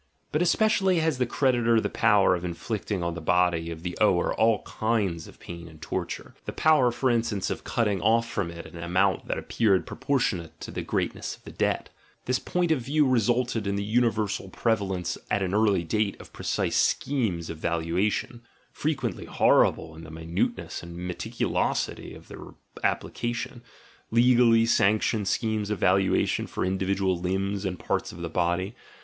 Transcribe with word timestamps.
But 0.31 0.41
especially 0.41 0.97
has 0.97 1.19
the 1.19 1.27
creditor 1.27 1.79
the 1.79 1.87
power 1.87 2.33
of 2.33 2.43
inflicting 2.43 3.03
on 3.03 3.13
50 3.13 3.13
THE 3.13 3.25
GENEALOGY 3.31 3.37
OF 3.37 3.37
MORALS 3.37 3.53
the 3.53 3.69
body 3.69 3.71
of 3.71 3.83
the 3.83 3.97
ower 4.03 4.33
all 4.33 4.63
kinds 4.63 5.27
of 5.27 5.39
pain 5.39 5.67
and 5.67 5.79
torture— 5.79 6.33
the 6.47 6.51
power, 6.51 6.91
for 6.91 7.11
instance, 7.11 7.51
of 7.51 7.63
cutting 7.63 8.01
off 8.01 8.27
from 8.27 8.49
it 8.49 8.65
an 8.65 8.81
amount 8.81 9.27
that 9.27 9.37
appeared 9.37 9.85
proportionate 9.85 10.59
to 10.61 10.71
the 10.71 10.81
greatness 10.81 11.35
of 11.37 11.43
the 11.43 11.51
debt;— 11.51 11.91
this 12.25 12.39
point 12.39 12.71
of 12.71 12.81
view 12.81 13.07
resulted 13.07 13.67
in 13.67 13.75
the 13.75 13.83
universal 13.83 14.49
prevalence 14.49 15.19
at 15.29 15.43
an 15.43 15.53
early 15.53 15.83
date 15.83 16.19
of 16.19 16.33
precise 16.33 16.77
schemes 16.77 17.51
of 17.51 17.59
valuation, 17.59 18.41
frequently 18.71 19.25
horrible 19.25 19.95
in 19.95 20.03
the 20.03 20.09
minuteness 20.09 20.81
and 20.81 20.97
meticulosity 20.97 22.15
of 22.15 22.27
their 22.27 22.55
ap 22.83 23.03
plication, 23.03 23.61
legally 24.09 24.65
sanctioned 24.65 25.27
schemes 25.27 25.69
of 25.69 25.77
valuation 25.77 26.47
for 26.47 26.65
individual 26.65 27.19
limbs 27.19 27.63
and 27.65 27.77
parts 27.77 28.11
of 28.11 28.21
the 28.21 28.29
body. 28.29 28.73